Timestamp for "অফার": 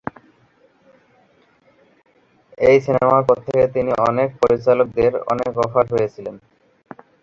5.65-5.83